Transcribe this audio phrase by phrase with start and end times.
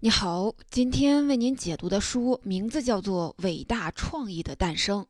[0.00, 5.00] 你好，今天为您解读的书名字叫做《伟大创意的诞生》。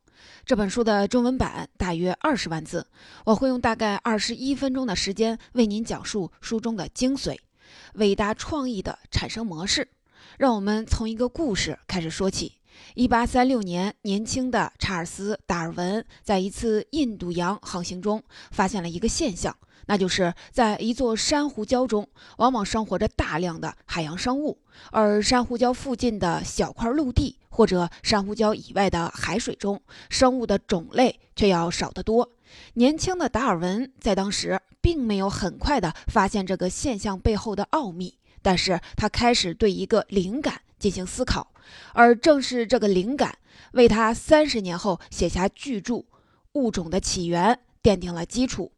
[0.45, 2.87] 这本书的中文版大约二十万字，
[3.25, 7.37] 我会用大概二十一分钟的时间为您讲述书中的精髓——
[7.95, 9.89] 伟大创意的产生模式。
[10.37, 12.53] 让我们从一个故事开始说起。
[12.95, 19.55] 一八三六年，年轻的查尔斯·达尔文在一次印度洋航行中发现了一个现象。
[19.89, 22.09] 那就是在一座珊瑚礁中，
[22.39, 24.57] 往往生活着大量的海洋生物，
[24.91, 32.29] 而珊瑚礁附近的小块陆地或者珊瑚礁以外的海水中，生物的种类却要少得多。
[32.73, 41.51] 年轻的达尔文在当时并没有很快地发现这个现象背后的奥秘，但是他开始对一个灵感进行思考，
[41.93, 43.37] 而正是这个灵感，
[43.73, 45.93] 为他三十年后写下巨著
[46.53, 47.53] 《物种的起源》
[47.83, 48.71] 奠定了基础。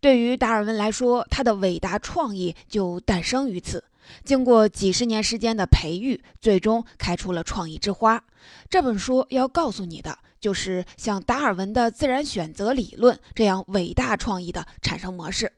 [0.00, 3.84] 对于达尔文来说，他的伟大创意就诞生于此。
[4.22, 8.22] 经过几十年时间的培育，最终开出了创意之花。
[8.68, 15.50] 这本书要告诉你的，就是像达尔文的自然选择理论这样伟大创意的产生模式。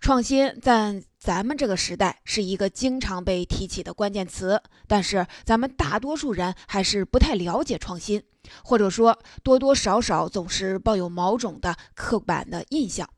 [0.00, 8.22] 创新在咱们这个时代是一个经常被提起的关键词，但是咱们大多数人还是不太了解创新，
[8.62, 13.08] 或者说多多少少总是抱有某种的刻板的印象。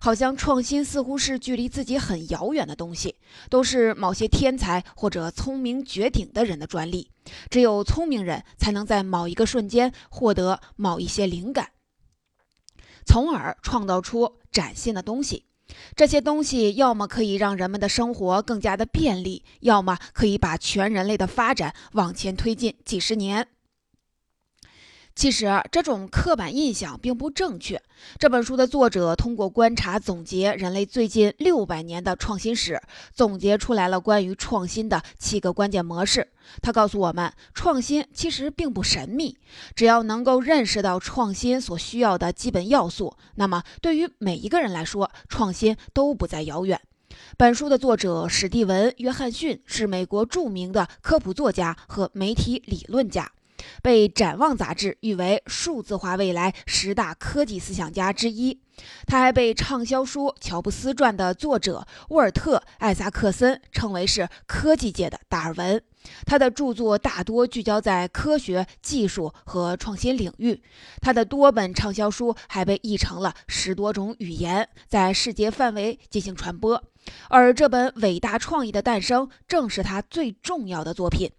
[0.00, 3.16] 好像创新似乎是距离自己很遥远的东西，
[3.50, 7.10] 都是某些天才或者聪明绝顶的人的专利。
[7.50, 11.72] 只有聪明人才能在某一个瞬间获得某一些灵感，
[13.04, 15.44] 从而创造出崭新的东西。
[15.94, 23.48] 这些东西要么可以让人们的生活更加的便利，要么可以把全人类的发展往前推进几十年。
[25.16, 27.82] 其实这种刻板印象并不正确。
[28.18, 32.78] 这本书的作者通过观察总结人类最近六百年的创新史，
[33.14, 36.28] 总结出来了关于创新的七个关键模式。
[36.60, 39.38] 他告诉我们，创新其实并不神秘，
[39.74, 46.78] 只要能够认识到创新所需要的基本要素，那么对于每一个人来说，创新都不再遥远。
[47.38, 53.32] 本书的作者史蒂文·约翰逊是美国著名的科普作家和媒体理论家。
[53.82, 58.60] 被《展望》杂志誉为数字化未来十大科技思想家之一。
[59.06, 65.82] 他还被畅销书《乔布斯传》的作者沃尔特·艾萨克森称为是科技界的达尔文。
[66.24, 70.62] 他的著作大多聚焦在科学技术和创新领域。
[71.00, 76.84] 他的多本畅销书还被译成了十多种语言，在世界范围进行传播。
[77.28, 81.30] 而这本《伟大创意的诞生》正是他最重要的作品。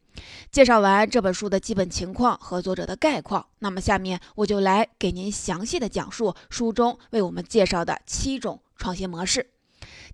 [0.52, 9.50] 介绍完这本书的基本情况和作者的概况，那么下面我就来给您详细的讲述书中为我们介绍的七种创新模式。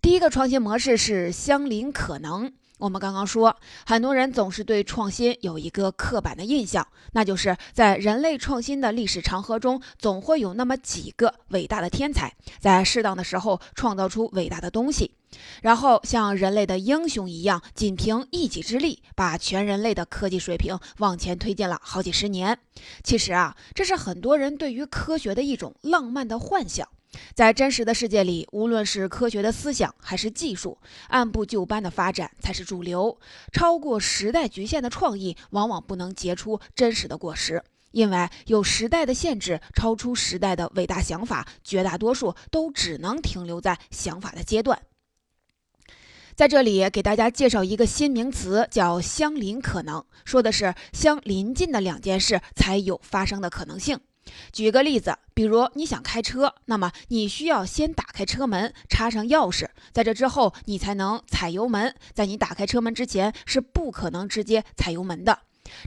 [0.02, 2.54] 第一个创新模式是相邻可能。
[2.84, 3.56] 我们刚刚说，
[3.86, 15.14] 很多人总是对创新有一个刻板的印象，那就是在人类创新的历史长河中，总会有那么几个伟大的天才，在适当的时候创造出伟大的东西。
[15.62, 22.60] 然后像人类的英雄一样，仅凭一己之力，把全人类的科技水平往前推进了好几十年。
[23.02, 26.86] 其实啊，这是很多人对于科学的一种浪漫的幻想。
[27.34, 30.78] 在真实的世界里，无论是科学的思想还是技术，
[31.10, 33.18] 按部就班的发展才是主流。
[33.52, 44.82] 超过时代局限的创意，往往不能结出真实的果实，因为有时代的限制，超出时代的伟大想法，绝大多数都只能停留在想法的阶段。
[46.36, 54.00] 在这里给大家介绍一个新名词，叫“相邻可能”，说的是相邻近的两件事才有发生的可能性。
[54.52, 61.96] 举个例子，比如你想开车，那么你需要先打开车门，插上钥匙，在这之后你才能踩油门。
[62.14, 65.40] 在你打开车门之前，是不可能直接踩油门的。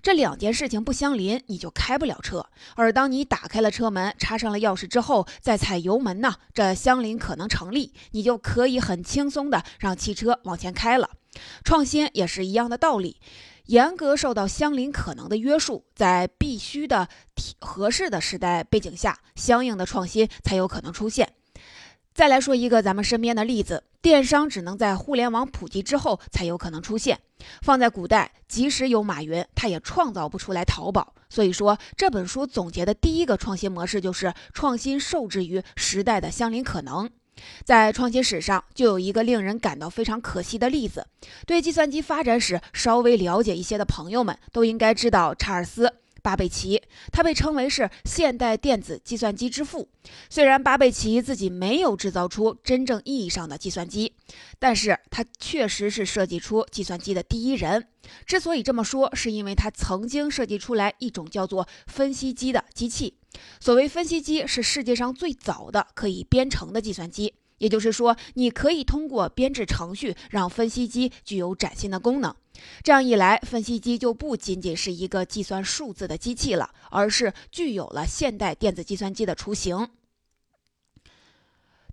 [0.03, 2.47] 这两件事情不相邻，你就开不了车。
[2.75, 6.35] 而当你打开了车门，插上了钥匙之后，再踩油门呢？
[6.55, 11.11] 这相邻可能成立，你就可以很轻松的让汽车往前开了。
[11.63, 13.21] 创新也是一样的道理，
[13.67, 17.09] 严格受到相邻可能的约束，在必须的、
[17.61, 21.33] 合适的时代背景下，相应的创新才有可能出现。
[22.15, 27.21] 再来说一个咱们身边的例子，电商只能在互联网普及之后才有可能出现。
[27.61, 31.13] 放在古代，即使有马云，他也创造不出来淘宝。
[31.29, 37.11] 所以说，这本书总结的第一个创新模式就是创新受制于时代的相邻可能。
[37.65, 41.07] 在创新史上，就有一个令人感到非常可惜的例子。
[41.47, 45.93] 对计算机发展史稍微了解一些的朋友们，都应该知道查尔斯。
[46.23, 49.89] 巴贝奇，他被称为是现代电子计算机之父。
[50.29, 54.13] 虽然巴贝奇自己没有制造出真正意义上的计算机，
[54.59, 57.87] 但是他确实是设计出计算机的第一人。
[58.27, 63.15] 之所以这么说，是因为他曾经设计出来一种叫做分析机的机器。
[63.61, 67.35] 所谓分析机，是世界上最早的可以编程的计算机。
[67.59, 72.35] 也就是说，你可以通过编制程序让分析机具有崭新的功能。
[72.83, 79.89] 这样一来，分析机就不仅仅是一个计算数字的机器了，而是具有了现代电子计算机的雏形。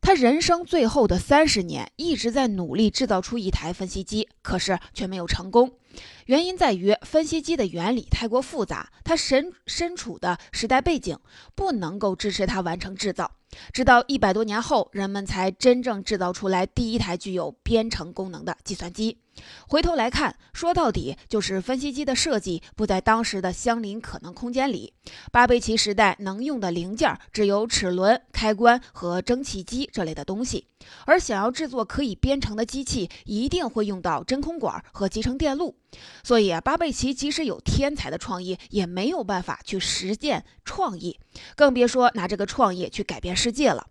[0.01, 5.78] 他人生最后的三十年一直在努力制造出一台分析机，可是却没有成功。
[6.25, 11.18] 原因在于分析机的原理太过复杂，它身身处的时代背景
[11.56, 13.31] 不能够支持它完成制造。
[13.72, 19.19] 直到一百多年后，人们才真正制造出来第一台具有编程功能的计算机。
[19.68, 24.94] 回头来看，说到底就是分析机的设计不在当时的相邻可能空间里。
[25.31, 30.66] 巴贝奇时代能用的零件只有齿轮、开关和蒸汽机这类的东西，
[31.06, 35.75] 而想要制作可以编程的机器，一定会用到真空管和集成电路。
[36.24, 41.19] 所以啊，巴贝奇即使有天才的创意，也没有办法去实践创意，
[41.56, 43.88] 更别说拿这个创意去改变世界了。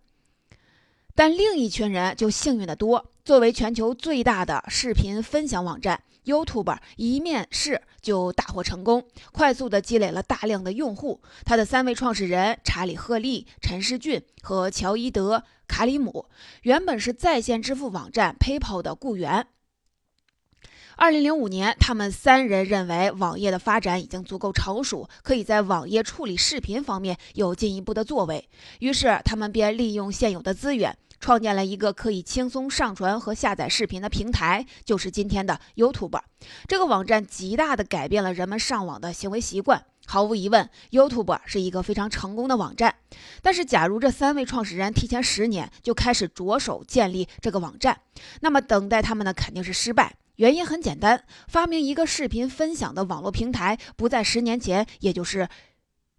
[1.15, 3.11] 但另一群人就幸运得多。
[3.23, 11.21] 作为全球最大的视频分享网站，YouTube 一面试就大获成功，快速的积累了大量的用户。
[11.45, 16.25] 他的三位创始人查理·赫利、陈世俊和乔伊德·卡里姆，
[16.63, 19.47] 原本是在线支付网站 PayPal 的雇员。
[20.95, 28.47] 二零零五年，他们三人认为网页的发展已经足够成熟，可以在网页处理视频方面有进一步的作为。
[28.79, 36.21] 于是，他们便利用现有的资源，创建了一个可以轻松上传和下载视频的平台，就是今天的 YouTube。
[36.67, 39.83] 这个网站极大地改变了人们上网的行为习惯。
[40.05, 42.95] 毫无疑问，YouTube 是一个非常成功的网站。
[43.41, 48.01] 但是，假如这三位创始人提前十年就开始着手建立这个网站，
[48.41, 50.15] 那么等待他们的肯定是失败。
[50.37, 55.47] 原因很简单，发明一个视频分享的网络平台，不在十年前，也就是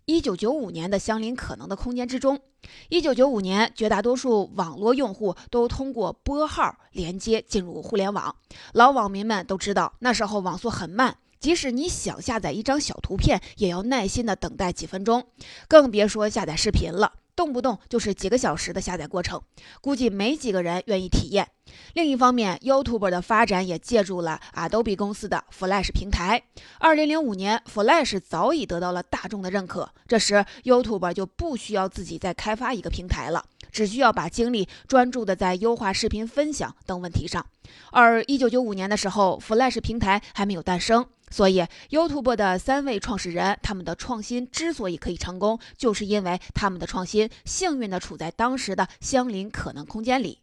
[0.05, 2.41] 一九九五年的相邻可能的空间之中。
[2.89, 8.37] 一九九五年，绝大多数网络用户都通过拨号连接进入互联网。
[8.73, 15.27] 老网民们都知道，那时候网速很慢，即使你想下载一张小图片，也要耐心的等待几分钟，
[15.69, 17.13] 更别说下载视频了。
[17.37, 19.43] 动不动就是几个小时的下载过程，
[19.81, 21.49] 估计没几个人愿意体验。
[21.95, 26.41] 另一方面，YouTube 的发展也借助了 Adobe 公司的 Flash 平台。
[26.79, 37.45] 2005年，Flash 早已得到了大众的认可，这时 YouTube 就不需要自己再开发一个平台了，只需要把精力专注的在优化视频分享等问题上。
[37.91, 41.05] 而1995年的时候，Flash 平台还没有诞生。
[41.35, 50.39] 所以，YouTube 的三位创始人，他们的创新之所以可以成功，就是因为他们的创新幸运地处在当时的相邻可能空间里。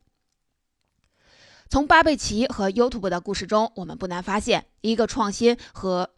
[1.69, 6.09] 从巴贝奇和 YouTube 的故事中，我们不难发现，一个创新和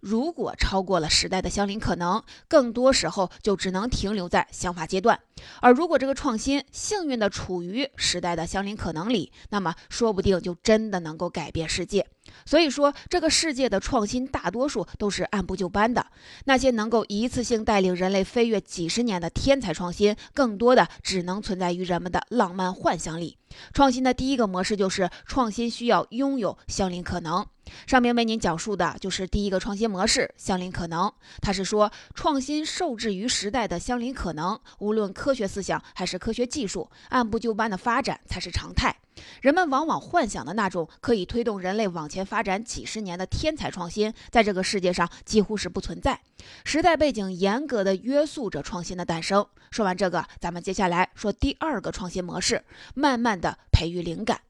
[0.00, 5.18] 如果超过了时代的相邻可能，更多时候就只能停留在想法阶段；
[5.60, 12.06] 而如果这个创新幸运地处于时代的相邻可能里，那么说不定就真的能够改变世界。
[12.44, 16.06] 所以说，这个世界的创新大多数都是按部就班的。
[16.44, 23.36] 那些能够一次性带领人类飞跃几十年的天才创新，更多的只能存在于人们的浪漫幻想里。
[23.74, 27.46] 创新的第一个模式就是创新需要拥有相邻可能。
[27.86, 31.12] 上面为您讲述的就是第一个创新模式——相邻可能。
[31.40, 38.96] 它是说，创新受制于时代的相邻可能，无论科学思想还是科学技术，按部就班的发展才是常态。
[39.40, 46.20] 人们往往幻想的那种可以推动人类往前发展几十年的天才创新，在这个世界上几乎是不存在。
[46.64, 49.46] 时代背景严格的约束着创新的诞生。
[49.70, 52.64] 说完这个，咱们接下来说第二个创新模式：
[52.94, 54.40] 慢慢的培育灵感。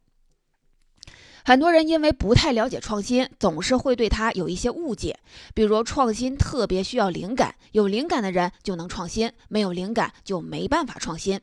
[1.45, 5.19] 很多人因为不太了解创新，总是会对它有一些误解，
[5.55, 11.41] 比如创新特别需要灵感，有灵感的人就能创新，没有灵感就没办法创新。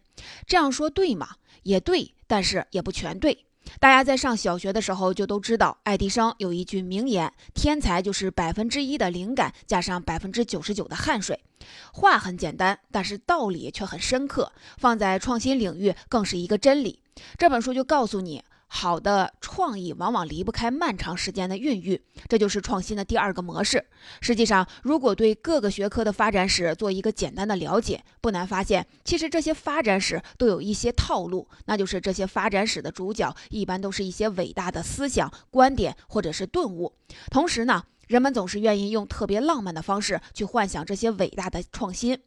[0.48, 1.36] 这样说对吗？
[1.64, 2.14] 也对。
[2.30, 3.46] 但是也不全对。
[3.80, 11.44] 大家在上小学的时候就都知道，爱迪生有一句名言：“天才就是百分之一的灵感加上百分之九十九的汗水。”
[11.92, 17.02] 话很简单，但是道理却很深刻，放在创新领域更是一个真理。
[17.38, 18.42] 这本书就告诉你。
[18.72, 23.84] 好的创意往往离不开漫长时间的孕育，这就是创新的第二个模式。
[24.22, 36.94] 实际上，如果对各个学科的发展史做一个简单的了解，不难发现，其实这些发展史都有一些套路，那就是这些发展史的主角一般都是一些伟大的思想观点或者是顿悟。
[37.32, 42.20] 同时呢，人们总是愿意用特别浪漫的方式去幻想这些伟大的创新。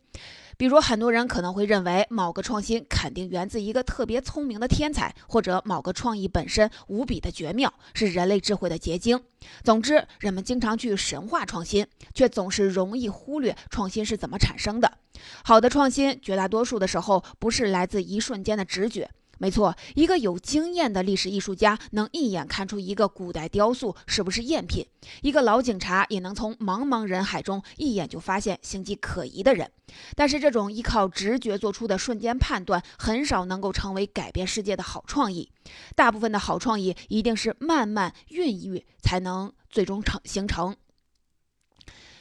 [0.56, 9.20] 比如，很多人可能会认为某个创新肯定源自一个特别聪明的天才，或者某个创意本身无比的绝妙，是人类智慧的结晶。
[9.64, 14.98] 总之，人们经常去神话创新，却总是容易忽略创新是怎么产生的。
[15.44, 19.10] 好的创新，绝大多数的时候不是来自一瞬间的直觉。
[19.42, 24.84] 没错，一个有经验的历史艺术家能一眼看出一个古代雕塑是不是赝品；
[25.20, 29.68] 一个老警察也能从茫茫人海中一眼就发现形迹可疑的人。
[30.14, 35.50] 但是，这种依靠直觉做出的瞬间判断，很少能够成为改变世界的好创意。
[35.96, 40.76] 大部分的好创意一定是慢慢孕育才能最终成形成。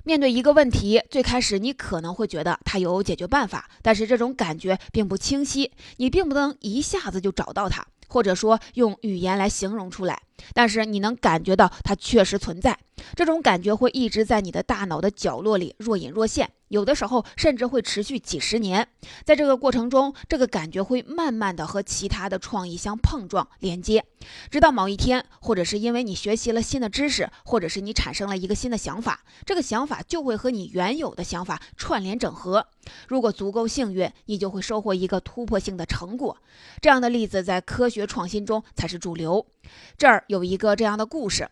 [0.04, 10.20] 面对一个问题，最开始你可能会觉得它有解决办法，但是这种感觉并不清晰，你并不能一下子就找到它，或者说用语言来形容出来。
[10.54, 12.78] 但是你能感觉到它确实存在，
[13.16, 18.88] 这种感觉会一直在你的大脑的角落里若隐若现，有的时候甚至会持续几十年。
[19.26, 24.06] 在这个过程中，这个感觉会慢慢的和其他的创意相碰撞连接，
[24.50, 32.66] 直到某一天，或者是因为你学习了新的知识，或者是你产生了一个新的想法，这个想法就会和你原有的想法串联整合。
[33.10, 36.38] 如果足够幸运，你就会收获一个突破性的成果。
[36.82, 39.46] 这样的例子在科学创新中才是主流。
[39.98, 41.50] 这儿有一个这样的故事：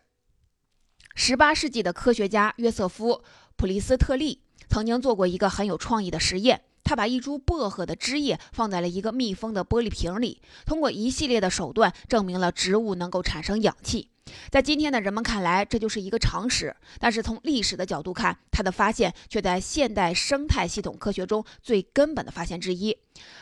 [1.14, 3.12] 十八世纪的科学家约瑟夫·
[3.56, 6.62] 普利斯特利曾经做过一个很有创意的实验。
[6.82, 14.08] 他把一株薄荷的枝叶放在了一个密封的玻璃瓶里，通过一系列的手段证明了植物能够产生氧气。
[14.50, 22.96] 在今天的人们看来，这就是一个常识，但是从历史的角度看，他的发现却在现代生态系统科学中最根本的发现之一。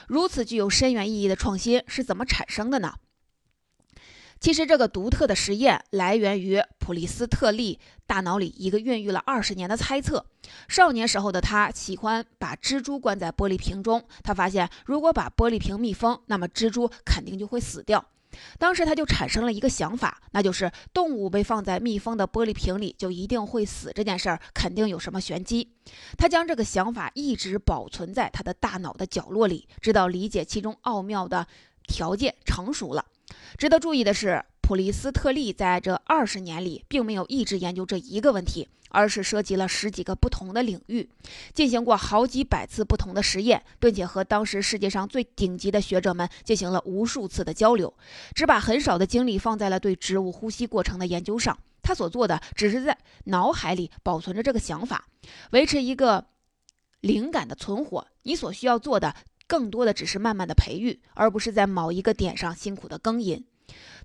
[0.08, 2.94] 如此具有深远意义的创新是怎么产生的呢？
[4.40, 10.25] 其实，这个独特的实验来源于普利斯特利大脑里一个孕育了二十年的猜测。
[10.68, 18.04] 少年时候的他喜欢把蜘蛛关在玻璃瓶中，他发现如果把玻璃瓶密封，那么蜘蛛肯定就会死掉。
[18.59, 25.73] 当时他就产生了一个想法，那就是动物被放在密封的玻璃瓶里就一定会死这件事儿肯定有什么玄机。
[26.16, 31.47] 他将这个想法一直保存在他的大脑的角落里，直到理解其中奥妙的
[31.88, 33.04] 条件成熟了。
[33.56, 41.08] 值得注意的是，普利斯特利在这二十年里，并没有一直研究这一个问题，而是涉及了十几个不同的领域，
[41.54, 47.92] 进行过好几百次不同的实验，并且和当时世界上最顶级的学者们进行了无数次的交流，
[48.35, 51.58] 只把很少的精力放在了对植物呼吸过程的研究上。
[51.82, 55.06] 他所做的，只是在脑海里保存着这个想法，
[55.52, 56.26] 维持一个
[57.00, 58.06] 灵感的存活。
[58.25, 59.14] 你所需要做的。
[59.49, 63.43] 更多的只是慢慢的培育，而不是在某一个点上辛苦的耕耘。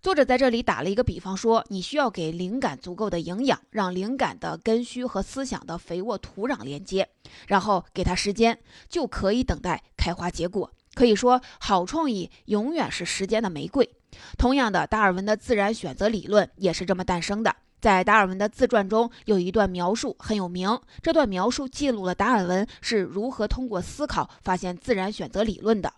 [0.02, 7.10] 作者在这里打了一个比方，说你需要给灵感足够的营养，让灵感的根须和思想的肥沃土壤连接，
[7.48, 8.60] 然后给它时间，
[8.90, 10.72] 就可以等待开花结果。
[10.94, 13.90] 可以说，好创意永远是时间的玫瑰。
[14.38, 17.56] 同样的，达尔文的自然选择理论也是这么诞生的。
[17.84, 25.92] 在达尔文的自传中有一段描述很有名，这段描述记录了达尔文是如何通过思考发现自然选择理论的。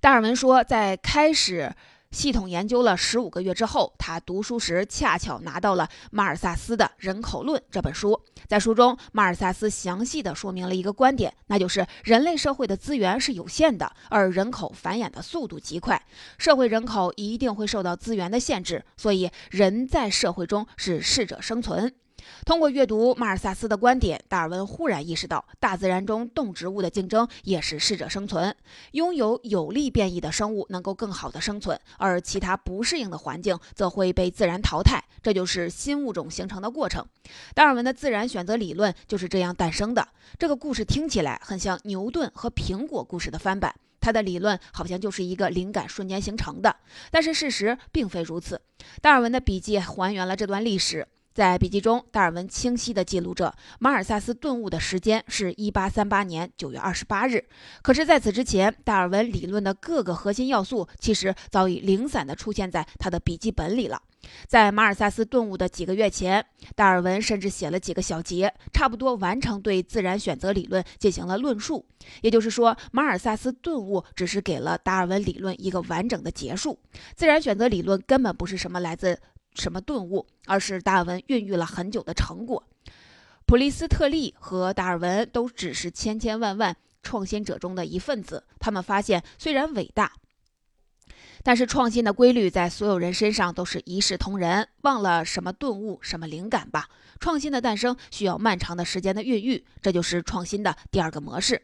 [0.00, 1.72] 达尔文说，在开始。
[2.12, 8.20] 系统研究了十五个月之后，他读书时恰巧拿到了马尔萨斯的《人口论》这本书。
[8.46, 16.00] 在书中，马尔萨斯详细的说明了一个观点，那就是人类社会的资源是有限的，而人口繁衍的速度极快，
[16.36, 21.94] 社会人口一定会受到资源的限制，所以人在社会中是适者生存。
[22.44, 28.54] 通过阅读马尔萨斯的观点，达尔文忽然意识到，大自然中动植物的竞争也是适者生存。
[28.92, 35.02] 拥有有利变异的生物能够更好的生存，而其他不适应的环境则会被自然淘汰。
[35.22, 37.06] 这就是新物种形成的过程。
[37.54, 40.08] 达尔文的自然选择理论就是这样诞生的。
[40.36, 46.74] 这个故事听起来很像牛顿和苹果故事的翻版，他的理论好像就是一个灵感瞬间形成的。
[47.10, 48.60] 但是事实并非如此。
[49.00, 51.06] 达尔文的笔记还原了这段历史。
[51.34, 57.44] 在笔记中，达尔文清晰地记录着马尔萨斯顿悟的时间是一八三八年九月二十八日。
[57.82, 64.02] 可是，在此之前，达尔文理论的各个核心要素其实早已零散地出现在他的笔记本里了。
[64.46, 66.44] 在马尔萨斯顿悟的几个月前，
[66.76, 71.84] 达尔文甚至写了几个小节，差不多完成对自然选择理论进行了论述。
[72.20, 76.78] 也就是说，马尔萨斯顿悟只是给了达尔文理论一个完整的结束。
[77.16, 79.18] 自然选择理论根本不是什么来自。
[79.54, 82.62] 什么顿悟，而是达尔文孕育了很久的成果。
[83.46, 88.44] 普利斯特利和达尔文都只是千千万万创新者中的一份子。
[88.58, 90.12] 他们发现，虽然伟大，
[91.42, 96.88] 但是创新的规律在所有人身上都是一视同仁，忘了什么顿悟、什么灵感吧。
[97.20, 101.60] 创新的诞生需要漫长的时间的孕育，这就是创新的第二个模式。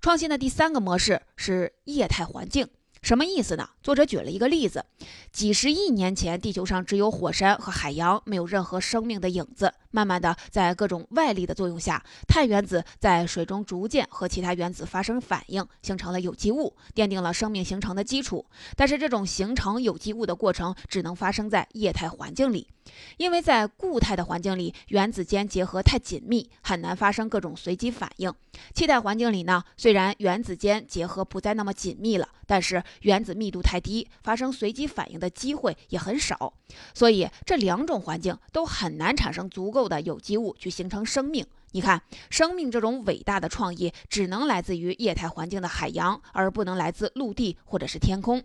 [0.00, 2.66] 创新的第三个模式是液态环境。
[3.02, 3.68] 什么意思呢？
[3.82, 4.84] 作者举了一个例子：
[5.30, 9.74] 几十亿年前，地球上只有火山和海洋，没有任何生命的影子。
[9.96, 18.44] 慢慢的，在各种外力的作用下，碳原子在水中逐渐和其他原子发生反应，形成了有机物，奠定了生命形成的基础。
[18.76, 22.68] 但是，这种形成有机物的过程只能发生在液态环境里，
[23.16, 28.30] 因为在固态的环境里，原子间结合太紧密，很难发生各种随机反应。
[28.74, 36.52] 气态环境里呢，虽然原子间结合不再那么紧密了，但是原子密度太低，发生随机反应的机会也很少，
[36.92, 41.46] 所以这两种环境都很难产生足够的有机物去形成生命。
[41.72, 42.00] 你看，
[42.30, 48.42] 生命这种伟大的创意只能来自于液态环境的海洋，而不能来自陆地或者是天空。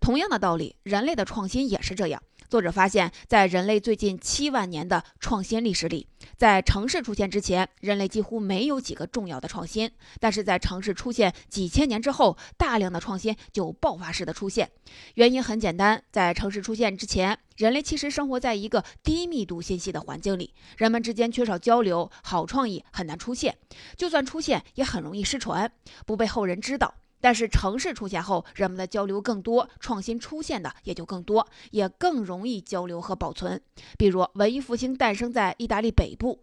[0.00, 2.20] 同样的道理，人类的创新也是这样。
[2.52, 6.06] 作者发现，在人类最近七万年的创新历史里，
[6.36, 9.88] 在城市出现之前，人类几乎没有几个重要的创新；
[10.20, 14.70] 但是在城市出现几千年之后，大量的创新就爆发式的出现。
[15.14, 23.56] 原因很简单，在城市出现之前，人类其实生活在一个低密度信息的环境里，人们之间缺少交流，好创意很难出现，
[23.96, 25.72] 就算出现，也很容易失传，
[26.04, 26.92] 不被后人知道。
[27.22, 33.62] 但是城市出现后，人们的交流更多，创新出现的也就更多，也更容易交流和保存。
[33.96, 36.40] 比如文艺复兴诞生在意大利北部，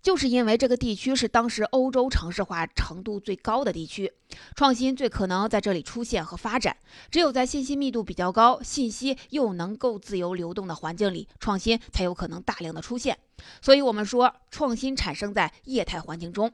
[0.00, 4.12] 就是因为这个地区是当时欧洲城市化程度最高的地区，
[4.54, 6.76] 创新最可能在这里出现和发展。
[7.10, 13.18] 只有在信息密度比较高、信息又能够自由流动的环境里，创新才有可能大量的出现。
[13.60, 16.50] 所以，我们说创新产生在液态环境中。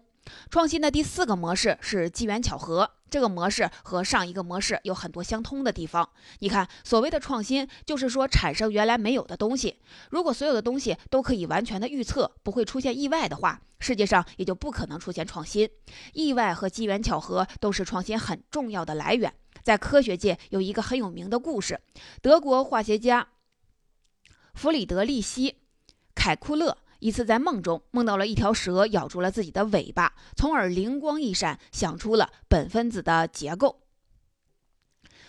[0.50, 6.08] 创新的第四个模式是机缘巧合，这个模式和上一个模式有很多相通的地方。
[6.38, 9.80] 你看，所谓的创新，就是说产生原来没有的东西。
[10.10, 15.68] 如果所有的东西都可以完全的预测，不会出现意外的话，世界上也就不可能出现创新。
[16.12, 19.34] 意外和机缘巧合都是创新很重要的来源。
[19.62, 21.80] 在科学界有一个很有名的故事：
[22.20, 23.28] 德国化学家
[24.54, 25.50] 弗里德利希·
[26.14, 26.78] 凯库勒。
[27.02, 33.80] 一次在梦中梦到了一条蛇咬住了自己的尾巴，从而灵光一闪，想出了苯分子的结构。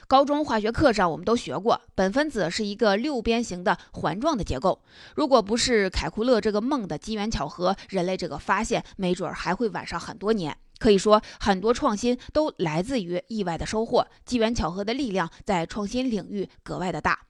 [0.07, 4.83] 高中化学课上我们都学过，苯分子是一个六边形的环状的结构。
[5.15, 10.55] 如果不是凯库勒这个梦的机缘巧合，人类这个发现没准还会晚上很多年。
[10.77, 17.21] 可以说，很多创新都来自于意外的收获，机缘巧合的力量在创新领域格外的大。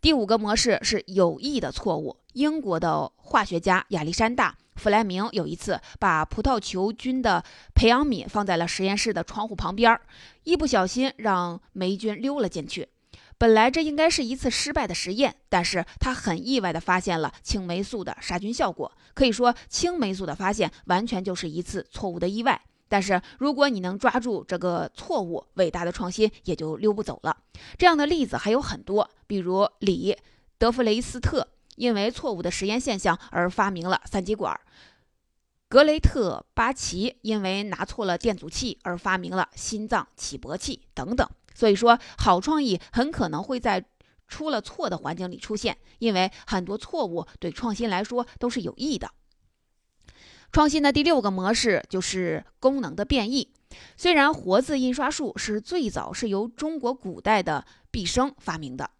[0.00, 2.16] 第五个模式是有意的错误。
[2.34, 9.98] 英国的化学家亚历山大·弗莱明有一次把葡萄球菌的培养皿放在了实验室的窗户旁边，
[10.42, 12.88] 一不小心让霉菌溜了进去。
[13.38, 18.90] 本来这应该是一次失败的实验，但是他很意外地发现了青霉素的杀菌效果。
[19.12, 22.60] 可以说，青霉素的发现完全就是一次错误的意外。
[22.94, 27.36] 但是，如果你能抓住这个错误，伟大的创新也就溜不走了。
[27.76, 30.16] 这样的例子还有很多，比如李
[30.58, 34.60] 德弗雷斯特因为错误的实验现象而发明了三极管，
[35.68, 41.28] 格雷特巴奇因为拿错了电阻器而发明了心脏起搏器等等。
[41.52, 43.84] 所以说，好创意很可能会在
[44.28, 49.10] 出了错的环境里出现，因为很多错误对创新来说都是有益的。
[50.52, 53.52] 创新的第六个模式就是功能的变异。
[53.96, 58.90] 虽然活字印刷术是最早是由中国古代的毕生发明的，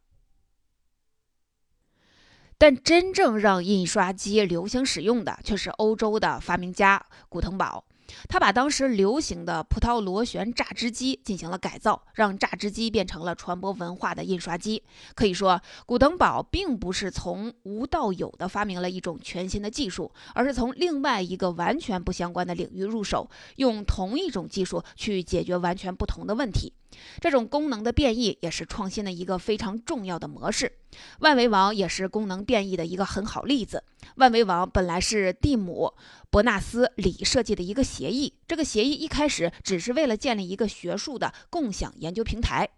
[2.59, 7.85] 但真正让印刷机流行使用的却是欧洲的发明家古腾堡。
[8.29, 14.83] 他把当时流行的葡萄螺旋榨汁机进行了改造，让榨汁机变成了传播文化的印刷机。
[15.15, 26.73] 可以说，古登堡并不是从无到有的发明了一种全新的技术，而是从另外一个完全不相关的领域入手，用同一种技术去解决完全不同的问题。
[27.21, 30.73] 这种功能的变异也是创新的一个非常重要的模式。
[31.21, 33.83] 万维网也是功能变异的一个很好例子。
[34.17, 35.93] 万维网本来是蒂姆·
[36.31, 42.69] 伯纳斯·李设计的一个协议，这个协议一开始只是为了建立一个学术的共享研究平台。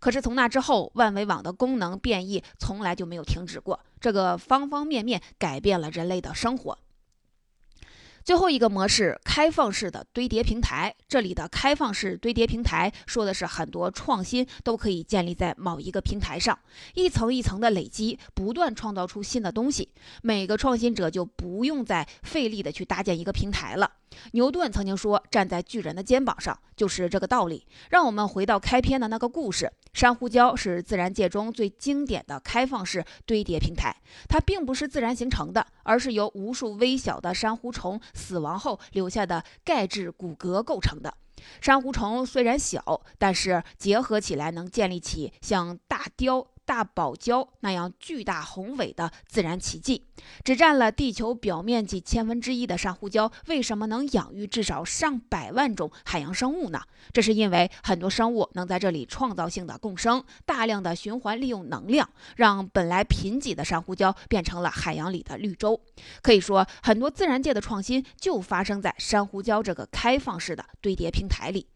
[0.00, 6.78] 可是从那之后，万维网的功能变异从来就没有停止过，这个方方面面改变了人类的生活。
[8.26, 10.92] 最后一个模式，开放式的堆叠平台。
[11.06, 16.58] 这里的开放式堆叠平台，说的是很多创新都可以建立在某一个平台上，
[16.94, 19.88] 一层一层的累积，不断创造出新的东西。
[20.22, 23.88] 每个创新者就不用再费力的去搭建一个平台了。
[24.32, 29.72] 牛顿曾经说：“站在巨人的肩膀上，就是这个道理。”让我们回到开篇的那个故事。
[29.92, 33.96] 珊瑚礁是自然界中最经典的开放式堆叠平台，
[34.28, 41.14] 它并不是自然形成的，而是由无数微小的珊瑚虫死亡后留下的钙质骨骼构成的。
[41.60, 46.46] 珊瑚虫虽然小，但是结合起来能建立起像大雕。
[46.66, 50.04] 大堡礁那样巨大宏伟的自然奇迹，
[50.44, 56.82] 只占了地球表面积千分之一的珊瑚礁，为什么能养育至少上百万种海洋生物呢？
[57.12, 65.80] 这是因为很多生物能在这里创造性的共生，大量的循环利用能量，让本来贫瘠的珊瑚礁变成了海洋里的绿洲。
[66.20, 71.68] 可以说，很多自然界的创新就发生在珊瑚礁这个开放式的堆叠平台里。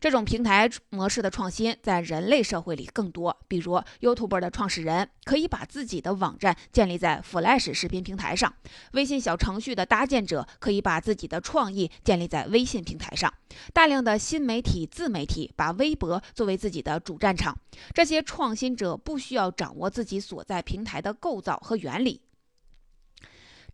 [0.00, 8.52] 这种平台模式的创新在人类社会里更多，比如 YouTube 的创始人可以把自己的网站建立在 Flash 视频平台上，
[8.92, 13.32] 微信小程序的搭建者可以把自己的创意建立在微信平台上，
[13.72, 17.56] 大量的新媒体自媒体把微博作为自己的主战场。
[17.94, 22.20] 这些创新者不需要掌握自己所在平台的构造和原理。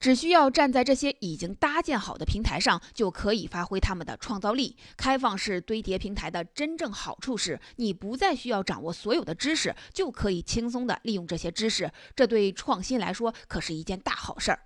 [0.01, 4.77] 只需要站在这些已经搭建好的平台上，就可以发挥他们的创造力。
[4.97, 11.91] 开放式堆叠平台的真正好处是，你不再需要掌握所有的知识，就可以轻松的利用这些知识。
[12.15, 14.61] 这对创新来说可是一件大好事儿。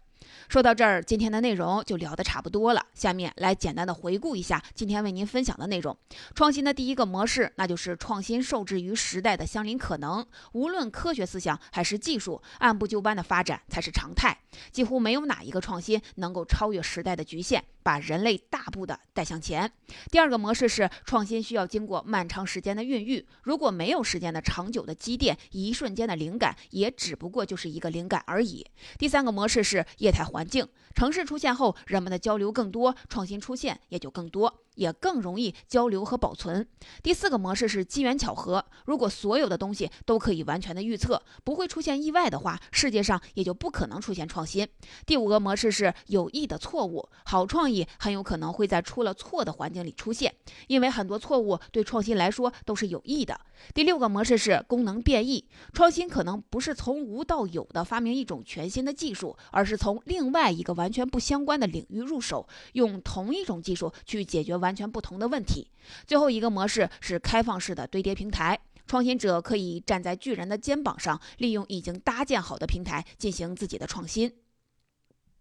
[0.49, 2.87] 说到这儿，今天的内容就聊得差不多了。
[2.95, 5.97] 下面来简单的回顾一下今天为您分享的内容。
[6.35, 10.27] 创新的第一个模式，那就是创新受制于时代的相邻可能。
[10.53, 14.39] 无论科学思想还是技术，按部就班的发展才是常态。
[14.71, 17.65] 几乎没有哪一个创新能够超越时代的局限。
[17.85, 19.69] 把人类大步的带向前。
[20.09, 28.65] 第二个模式是创新需要经过漫长时间的孕育，如果没有时间的长久的积淀，一瞬间的灵感也只不过就是一个灵感而已。
[28.99, 34.63] 第三个模式是业态环境，城市出现后，人们的交流更多，创新出现也就更多。
[34.75, 36.67] 也更容易交流和保存。
[37.03, 38.65] 第四个模式是机缘巧合。
[38.87, 44.67] 如果所有的东西都可以完全的预测，不会出现意外的话，世界上也就不可能出现创新。
[45.05, 47.07] 第五个模式是有益的错误。
[47.27, 50.35] 好创意很有可能会在出了错的环境里出现，
[50.69, 53.39] 因为很多错误对创新来说都是有益的。
[53.75, 55.47] 第六个模式是功能变异。
[55.75, 64.53] 创新可能不是从无到有的发明一种全新的技术，而是从另另外一个完全不相关的领域入手，用同一种技术去解决。
[64.57, 65.67] 完全不同的问题。
[66.07, 74.33] 最后一个模式是开放式的堆叠平台，创新者可以站在巨人的肩膀上，利用已经搭建好的平台进行自己的创新。